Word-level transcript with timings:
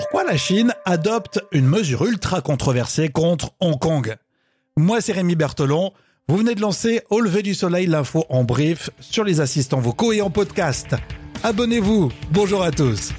Pourquoi 0.00 0.24
la 0.24 0.38
Chine 0.38 0.72
adopte 0.86 1.44
une 1.52 1.66
mesure 1.66 2.06
ultra 2.06 2.40
controversée 2.40 3.10
contre 3.10 3.50
Hong 3.60 3.78
Kong? 3.78 4.16
Moi, 4.78 5.02
c'est 5.02 5.12
Rémi 5.12 5.36
Bertolon. 5.36 5.92
Vous 6.26 6.38
venez 6.38 6.54
de 6.54 6.62
lancer 6.62 7.02
Au 7.10 7.20
lever 7.20 7.42
du 7.42 7.52
soleil, 7.52 7.84
l'info 7.84 8.24
en 8.30 8.42
brief 8.42 8.88
sur 8.98 9.24
les 9.24 9.42
assistants 9.42 9.78
vocaux 9.78 10.12
et 10.12 10.22
en 10.22 10.30
podcast. 10.30 10.96
Abonnez-vous. 11.42 12.10
Bonjour 12.30 12.62
à 12.62 12.70
tous. 12.70 13.12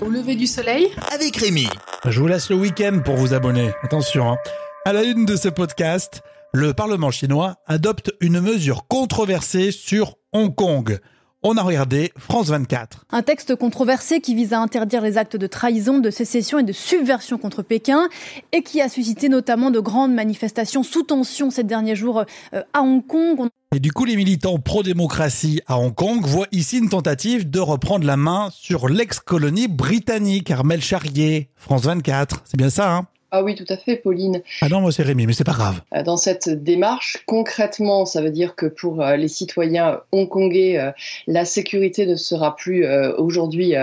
Au 0.00 0.08
lever 0.08 0.36
du 0.36 0.46
soleil? 0.46 0.86
Avec 1.12 1.36
Rémi. 1.36 1.66
Je 2.06 2.20
vous 2.20 2.28
laisse 2.28 2.48
le 2.48 2.54
week-end 2.54 3.00
pour 3.04 3.16
vous 3.16 3.34
abonner. 3.34 3.72
Attention. 3.82 4.30
Hein. 4.30 4.38
À 4.84 4.92
la 4.92 5.02
une 5.02 5.24
de 5.24 5.34
ce 5.34 5.48
podcast, 5.48 6.22
le 6.52 6.74
Parlement 6.74 7.10
chinois 7.10 7.56
adopte 7.66 8.12
une 8.20 8.40
mesure 8.40 8.86
controversée 8.86 9.72
sur 9.72 10.19
Hong 10.32 10.54
Kong. 10.54 10.98
On 11.42 11.56
a 11.56 11.62
regardé 11.62 12.12
France 12.18 12.48
24. 12.48 13.06
Un 13.10 13.22
texte 13.22 13.56
controversé 13.56 14.20
qui 14.20 14.34
vise 14.34 14.52
à 14.52 14.60
interdire 14.60 15.00
les 15.00 15.16
actes 15.16 15.36
de 15.36 15.46
trahison, 15.46 15.98
de 15.98 16.10
sécession 16.10 16.58
et 16.58 16.62
de 16.62 16.72
subversion 16.72 17.38
contre 17.38 17.62
Pékin 17.62 18.08
et 18.52 18.62
qui 18.62 18.80
a 18.80 18.88
suscité 18.88 19.28
notamment 19.28 19.70
de 19.70 19.80
grandes 19.80 20.12
manifestations 20.12 20.82
sous 20.82 21.02
tension 21.02 21.50
ces 21.50 21.64
derniers 21.64 21.96
jours 21.96 22.24
euh, 22.52 22.62
à 22.74 22.82
Hong 22.82 23.04
Kong. 23.06 23.48
Et 23.74 23.80
du 23.80 23.90
coup, 23.90 24.04
les 24.04 24.16
militants 24.16 24.58
pro-démocratie 24.58 25.62
à 25.66 25.78
Hong 25.78 25.94
Kong 25.94 26.24
voient 26.24 26.48
ici 26.52 26.78
une 26.78 26.90
tentative 26.90 27.48
de 27.48 27.60
reprendre 27.60 28.04
la 28.06 28.16
main 28.16 28.50
sur 28.52 28.88
l'ex-colonie 28.88 29.68
britannique. 29.68 30.50
Armel 30.50 30.82
Charrier, 30.82 31.48
France 31.56 31.84
24. 31.84 32.42
C'est 32.44 32.58
bien 32.58 32.70
ça, 32.70 32.92
hein? 32.92 33.06
Ah 33.32 33.44
oui, 33.44 33.54
tout 33.54 33.66
à 33.68 33.76
fait, 33.76 33.94
Pauline. 33.96 34.42
Ah 34.60 34.68
non, 34.68 34.80
moi 34.80 34.90
c'est 34.90 35.04
Rémi, 35.04 35.24
mais 35.24 35.32
c'est 35.32 35.44
pas 35.44 35.52
grave. 35.52 35.80
Euh, 35.94 36.02
dans 36.02 36.16
cette 36.16 36.48
démarche, 36.48 37.18
concrètement, 37.26 38.04
ça 38.04 38.22
veut 38.22 38.30
dire 38.30 38.56
que 38.56 38.66
pour 38.66 39.00
euh, 39.00 39.14
les 39.14 39.28
citoyens 39.28 40.00
hongkongais, 40.10 40.78
euh, 40.78 40.90
la 41.28 41.44
sécurité 41.44 42.06
ne 42.06 42.16
sera 42.16 42.56
plus 42.56 42.86
aujourd'hui 43.18 43.74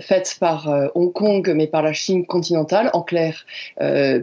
faite 0.00 0.36
par 0.40 0.90
Hong 0.94 1.12
Kong, 1.12 1.52
mais 1.54 1.66
par 1.66 1.82
la 1.82 1.92
Chine 1.92 2.24
continentale. 2.24 2.90
En 2.92 3.02
clair, 3.02 3.44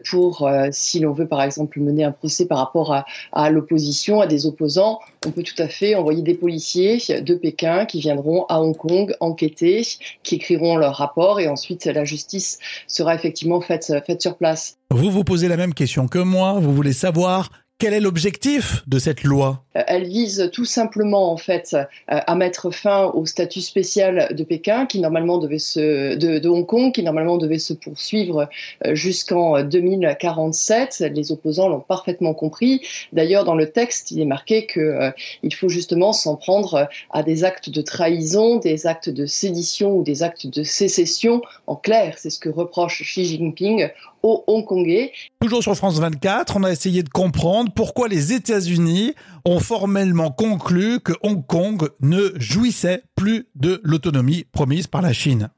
pour 0.09 0.50
si 0.72 1.00
l'on 1.00 1.12
veut 1.12 1.28
par 1.28 1.42
exemple 1.42 1.80
mener 1.80 2.03
un 2.03 2.12
procès 2.12 2.45
par 2.45 2.58
rapport 2.58 2.94
à, 2.94 3.06
à 3.34 3.50
l'opposition, 3.50 4.22
à 4.22 4.28
des 4.28 4.45
opposants, 4.45 5.00
on 5.25 5.31
peut 5.31 5.44
tout 5.44 5.62
à 5.62 5.68
fait 5.68 5.95
envoyer 5.95 6.22
des 6.22 6.34
policiers 6.34 7.22
de 7.22 7.36
Pékin 7.36 7.86
qui 7.86 8.00
viendront 8.00 8.45
à 8.45 8.62
Hong 8.62 8.75
Kong 8.75 9.16
enquêter, 9.20 9.81
qui 10.23 10.36
écriront 10.36 10.78
leur 10.78 10.95
rapport 10.95 11.40
et 11.40 11.47
ensuite 11.47 11.86
la 11.86 12.06
justice 12.06 12.59
sera 12.88 13.16
effectivement 13.16 13.62
faite, 13.62 13.92
faite 14.06 14.22
sur 14.22 14.38
place. 14.38 14.55
Vous 14.92 15.11
vous 15.11 15.23
posez 15.23 15.48
la 15.48 15.58
même 15.58 15.73
question 15.73 16.08
que 16.08 16.20
moi, 16.20 16.59
vous 16.59 16.73
voulez 16.73 16.94
savoir 16.94 17.50
quel 17.78 17.94
est 17.94 18.00
l'objectif 18.00 18.84
de 18.88 19.00
cette 19.00 19.23
loi? 19.23 19.65
Elle 19.88 20.06
vise 20.06 20.50
tout 20.54 20.66
simplement 20.66 21.31
en 21.31 21.38
fait 21.38 21.73
euh, 21.73 21.84
à 22.08 22.36
mettre 22.36 22.72
fin 22.72 23.06
au 23.14 23.26
statut 23.26 23.62
spécial 23.62 24.34
de 24.34 24.44
Pékin 24.44 24.86
qui 24.86 25.00
normalement 25.00 25.38
devait 25.38 25.59
se 25.59 26.16
de, 26.16 26.48
Hong 26.48 26.66
Kong 26.66 26.94
qui 26.94 27.04
normalement 27.04 27.38
devait 27.38 27.59
se 27.59 27.73
poursuivre 27.73 28.50
euh, 28.86 28.96
jusqu'en 28.96 29.64
2047. 29.64 31.03
Les 31.14 31.31
opposants 31.31 31.68
l'ont 31.68 31.81
parfaitement 31.81 32.34
compris. 32.34 32.81
D'ailleurs 33.12 33.44
dans 33.44 33.56
le 33.56 33.70
texte, 33.70 34.12
il 34.12 34.22
est 34.22 34.26
marqué 34.26 34.66
que 34.66 35.12
il 35.44 35.53
faut 35.53 35.70
justement 35.70 36.14
s'en 36.14 36.36
prendre 36.36 36.88
à 37.12 37.23
des 37.23 37.44
actes 37.44 37.70
de 37.70 37.81
trahison, 37.81 38.58
des 38.58 38.88
actes 38.88 39.09
de 39.09 39.26
sédition 39.26 39.98
ou 39.98 40.03
des 40.03 40.23
actes 40.23 40.48
de 40.48 40.64
sécession. 40.64 41.42
En 41.68 41.76
clair, 41.76 42.16
c'est 42.18 42.30
ce 42.30 42.40
que 42.40 42.50
reproche 42.50 43.02
Xi 43.03 43.26
Jinping 43.26 43.90
aux 44.26 44.44
Hongkongais. 44.48 45.12
Toujours 45.40 45.62
sur 45.62 45.76
France 45.76 46.00
24, 46.00 46.58
on 46.58 46.64
a 46.64 46.72
essayé 46.72 47.03
de 47.03 47.09
comprendre 47.09 47.72
pourquoi 47.73 48.08
les 48.08 48.34
États-Unis 48.34 49.14
ont 49.46 49.59
formellement 49.66 50.30
conclu 50.30 51.00
que 51.00 51.14
Hong 51.24 51.44
Kong 51.44 51.90
ne 52.00 52.32
jouissait 52.36 53.02
plus 53.16 53.48
de 53.56 53.82
l'autonomie 53.84 54.46
promise 54.52 54.86
par 54.86 55.02
la 55.02 55.12
Chine. 55.12 55.50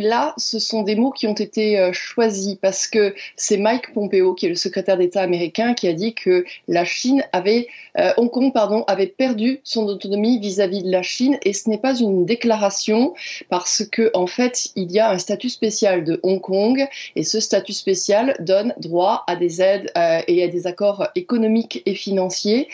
Là, 0.00 0.34
ce 0.36 0.58
sont 0.58 0.82
des 0.82 0.96
mots 0.96 1.10
qui 1.10 1.26
ont 1.26 1.34
été 1.34 1.78
euh, 1.78 1.92
choisis 1.92 2.56
parce 2.60 2.86
que 2.86 3.14
c'est 3.36 3.56
Mike 3.56 3.92
Pompeo, 3.94 4.34
qui 4.34 4.46
est 4.46 4.48
le 4.48 4.54
secrétaire 4.54 4.96
d'État 4.96 5.22
américain, 5.22 5.74
qui 5.74 5.88
a 5.88 5.92
dit 5.92 6.14
que 6.14 6.44
la 6.66 6.84
Chine 6.84 7.24
avait, 7.32 7.68
euh, 7.98 8.12
Hong 8.16 8.30
Kong, 8.30 8.52
avait 8.86 9.06
perdu 9.06 9.60
son 9.64 9.86
autonomie 9.86 10.38
vis-à-vis 10.38 10.82
de 10.82 10.90
la 10.90 11.02
Chine. 11.02 11.38
Et 11.42 11.52
ce 11.52 11.68
n'est 11.68 11.78
pas 11.78 11.96
une 11.98 12.26
déclaration 12.26 13.14
parce 13.48 13.84
que, 13.84 14.10
en 14.14 14.26
fait, 14.26 14.70
il 14.76 14.90
y 14.90 14.98
a 14.98 15.10
un 15.10 15.18
statut 15.18 15.48
spécial 15.48 16.04
de 16.04 16.20
Hong 16.22 16.40
Kong 16.40 16.86
et 17.16 17.24
ce 17.24 17.40
statut 17.40 17.72
spécial 17.72 18.34
donne 18.40 18.74
droit 18.78 19.24
à 19.26 19.36
des 19.36 19.62
aides 19.62 19.90
euh, 19.96 20.20
et 20.26 20.42
à 20.42 20.48
des 20.48 20.66
accords 20.66 21.08
économiques 21.14 21.82
et 21.86 21.94
financiers. 21.94 22.68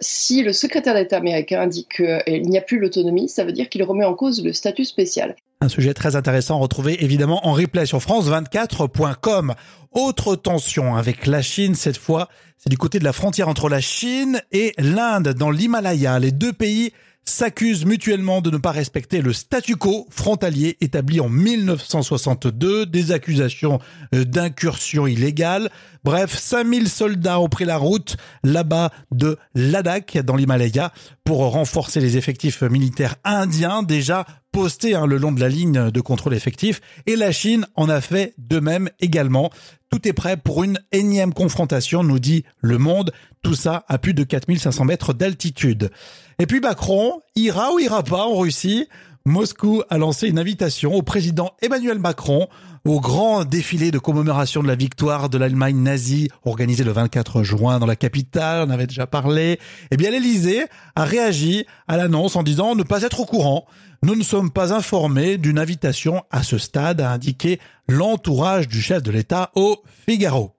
si 0.00 0.42
le 0.42 0.52
secrétaire 0.52 0.94
d'État 0.94 1.16
américain 1.16 1.66
dit 1.66 1.86
qu'il 1.94 2.42
n'y 2.42 2.58
a 2.58 2.60
plus 2.60 2.78
l'autonomie, 2.78 3.28
ça 3.28 3.44
veut 3.44 3.52
dire 3.52 3.68
qu'il 3.68 3.82
remet 3.82 4.04
en 4.04 4.14
cause 4.14 4.44
le 4.44 4.52
statut 4.52 4.84
spécial. 4.84 5.36
Un 5.64 5.70
sujet 5.70 5.94
très 5.94 6.14
intéressant 6.14 6.58
retrouvé 6.58 7.02
évidemment 7.02 7.48
en 7.48 7.54
replay 7.54 7.86
sur 7.86 7.98
france24.com. 7.98 9.54
Autre 9.92 10.36
tension 10.36 10.94
avec 10.94 11.26
la 11.26 11.40
Chine 11.40 11.74
cette 11.74 11.96
fois, 11.96 12.28
c'est 12.58 12.68
du 12.68 12.76
côté 12.76 12.98
de 12.98 13.04
la 13.04 13.14
frontière 13.14 13.48
entre 13.48 13.70
la 13.70 13.80
Chine 13.80 14.42
et 14.52 14.74
l'Inde 14.76 15.30
dans 15.30 15.50
l'Himalaya. 15.50 16.18
Les 16.18 16.32
deux 16.32 16.52
pays 16.52 16.92
s'accusent 17.24 17.86
mutuellement 17.86 18.42
de 18.42 18.50
ne 18.50 18.58
pas 18.58 18.72
respecter 18.72 19.22
le 19.22 19.32
statu 19.32 19.76
quo 19.76 20.06
frontalier 20.10 20.76
établi 20.82 21.20
en 21.20 21.30
1962, 21.30 22.84
des 22.84 23.12
accusations 23.12 23.80
euh, 24.14 24.24
d'incursion 24.26 25.06
illégale. 25.06 25.70
Bref, 26.04 26.36
5000 26.38 26.90
soldats 26.90 27.40
ont 27.40 27.48
pris 27.48 27.64
la 27.64 27.78
route 27.78 28.18
là-bas 28.42 28.90
de 29.12 29.38
Ladakh 29.54 30.18
dans 30.18 30.36
l'Himalaya 30.36 30.92
pour 31.24 31.38
renforcer 31.38 32.00
les 32.00 32.18
effectifs 32.18 32.60
militaires 32.60 33.16
indiens 33.24 33.82
déjà 33.82 34.26
postés 34.54 34.94
hein, 34.94 35.04
le 35.04 35.16
long 35.16 35.32
de 35.32 35.40
la 35.40 35.48
ligne 35.48 35.90
de 35.90 36.00
contrôle 36.00 36.32
effectif 36.32 36.80
et 37.06 37.16
la 37.16 37.32
Chine 37.32 37.66
en 37.74 37.88
a 37.88 38.00
fait 38.00 38.34
de 38.38 38.60
même 38.60 38.88
également. 39.00 39.50
Tout 39.94 40.08
est 40.08 40.12
prêt 40.12 40.36
pour 40.36 40.64
une 40.64 40.80
énième 40.90 41.32
confrontation, 41.32 42.02
nous 42.02 42.18
dit 42.18 42.42
Le 42.60 42.78
Monde. 42.78 43.12
Tout 43.44 43.54
ça 43.54 43.84
à 43.86 43.96
plus 43.96 44.12
de 44.12 44.24
4500 44.24 44.86
mètres 44.86 45.12
d'altitude. 45.12 45.92
Et 46.40 46.46
puis 46.46 46.58
Macron 46.58 47.20
ira 47.36 47.72
ou 47.72 47.78
ira 47.78 48.02
pas 48.02 48.24
en 48.24 48.36
Russie? 48.36 48.88
Moscou 49.24 49.84
a 49.90 49.96
lancé 49.96 50.26
une 50.26 50.40
invitation 50.40 50.94
au 50.94 51.02
président 51.02 51.52
Emmanuel 51.62 52.00
Macron 52.00 52.48
au 52.84 53.00
grand 53.00 53.44
défilé 53.44 53.90
de 53.92 53.98
commémoration 54.00 54.62
de 54.62 54.68
la 54.68 54.74
victoire 54.74 55.30
de 55.30 55.38
l'Allemagne 55.38 55.80
nazie 55.80 56.28
organisé 56.44 56.82
le 56.82 56.90
24 56.90 57.42
juin 57.44 57.78
dans 57.78 57.86
la 57.86 57.96
capitale, 57.96 58.66
on 58.68 58.70
avait 58.70 58.88
déjà 58.88 59.06
parlé. 59.06 59.58
Eh 59.90 59.96
bien, 59.96 60.10
l'Elysée 60.10 60.66
a 60.94 61.04
réagi 61.04 61.64
à 61.88 61.96
l'annonce 61.96 62.36
en 62.36 62.42
disant 62.42 62.74
ne 62.74 62.82
pas 62.82 63.02
être 63.02 63.20
au 63.20 63.24
courant. 63.26 63.64
Nous 64.02 64.16
ne 64.16 64.22
sommes 64.22 64.50
pas 64.50 64.74
informés 64.74 65.38
d'une 65.38 65.58
invitation 65.58 66.24
à 66.30 66.42
ce 66.42 66.58
stade, 66.58 67.00
a 67.00 67.10
indiqué 67.10 67.58
l'entourage 67.88 68.68
du 68.68 68.80
chef 68.80 69.02
de 69.02 69.10
l'État 69.10 69.50
au 69.54 69.82
Figaro. 70.06 70.56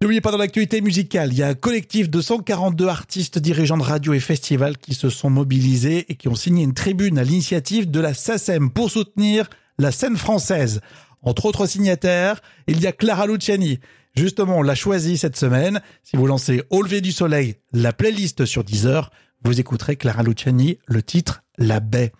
N'oubliez 0.00 0.20
pas 0.20 0.32
dans 0.32 0.38
l'actualité 0.38 0.80
musicale, 0.80 1.32
il 1.32 1.38
y 1.38 1.42
a 1.42 1.48
un 1.48 1.54
collectif 1.54 2.10
de 2.10 2.20
142 2.20 2.88
artistes, 2.88 3.38
dirigeants 3.38 3.78
de 3.78 3.82
radio 3.82 4.12
et 4.12 4.20
festivals 4.20 4.76
qui 4.76 4.92
se 4.92 5.08
sont 5.08 5.30
mobilisés 5.30 6.04
et 6.08 6.16
qui 6.16 6.28
ont 6.28 6.34
signé 6.34 6.62
une 6.62 6.74
tribune 6.74 7.18
à 7.18 7.24
l'initiative 7.24 7.90
de 7.90 8.00
la 8.00 8.12
SACEM 8.12 8.70
pour 8.70 8.90
soutenir 8.90 9.48
la 9.78 9.92
scène 9.92 10.16
française. 10.16 10.80
Entre 11.22 11.46
autres 11.46 11.66
signataires, 11.66 12.42
il 12.66 12.80
y 12.80 12.86
a 12.86 12.92
Clara 12.92 13.26
Luciani. 13.26 13.78
Justement, 14.14 14.58
on 14.58 14.62
l'a 14.62 14.74
choisi 14.74 15.16
cette 15.16 15.36
semaine. 15.36 15.80
Si 16.02 16.16
vous 16.16 16.26
lancez 16.26 16.62
Au 16.70 16.82
lever 16.82 17.00
du 17.00 17.10
soleil, 17.10 17.56
la 17.72 17.92
playlist 17.92 18.44
sur 18.44 18.62
Deezer, 18.62 19.10
vous 19.42 19.58
écouterez 19.58 19.96
Clara 19.96 20.22
Luciani, 20.22 20.78
le 20.86 21.02
titre 21.02 21.42
La 21.56 21.80
baie. 21.80 22.12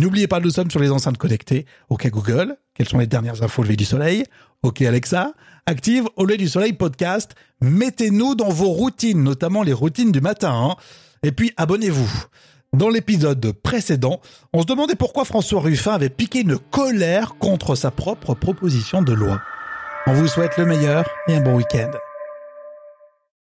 N'oubliez 0.00 0.28
pas, 0.28 0.40
nous 0.40 0.48
sommes 0.48 0.70
sur 0.70 0.80
les 0.80 0.90
enceintes 0.90 1.18
connectées. 1.18 1.66
OK 1.90 2.08
Google, 2.08 2.56
quelles 2.72 2.88
sont 2.88 2.96
les 2.96 3.06
dernières 3.06 3.42
infos 3.42 3.60
au 3.60 3.64
lever 3.64 3.76
du 3.76 3.84
soleil? 3.84 4.24
OK 4.62 4.80
Alexa, 4.80 5.34
active 5.66 6.08
au 6.16 6.24
lever 6.24 6.38
du 6.38 6.48
soleil 6.48 6.72
podcast. 6.72 7.34
Mettez-nous 7.60 8.34
dans 8.34 8.48
vos 8.48 8.70
routines, 8.70 9.22
notamment 9.22 9.62
les 9.62 9.74
routines 9.74 10.10
du 10.10 10.22
matin. 10.22 10.52
Hein. 10.54 10.76
Et 11.22 11.32
puis 11.32 11.52
abonnez-vous. 11.58 12.10
Dans 12.72 12.88
l'épisode 12.88 13.52
précédent, 13.52 14.22
on 14.54 14.62
se 14.62 14.66
demandait 14.66 14.94
pourquoi 14.94 15.26
François 15.26 15.60
Ruffin 15.60 15.92
avait 15.92 16.08
piqué 16.08 16.40
une 16.40 16.56
colère 16.56 17.34
contre 17.38 17.74
sa 17.74 17.90
propre 17.90 18.32
proposition 18.32 19.02
de 19.02 19.12
loi. 19.12 19.38
On 20.06 20.14
vous 20.14 20.28
souhaite 20.28 20.56
le 20.56 20.64
meilleur 20.64 21.04
et 21.28 21.34
un 21.34 21.42
bon 21.42 21.56
week-end. 21.56 21.90